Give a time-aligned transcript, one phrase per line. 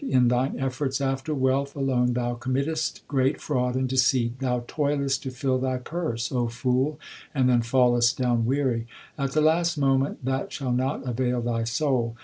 [0.03, 5.21] l In thine efforts after wealth alone thou committest great fraud and deceit; Thou toilest
[5.21, 6.99] to fill thy purse, O fool,
[7.35, 12.15] and then fallest down weary: At the last moment that shall not avail thy soul.